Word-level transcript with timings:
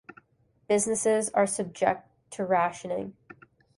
Businesses 0.67 1.29
are 1.35 1.45
subject 1.45 2.07
to 2.31 2.43
rationing. 2.43 3.15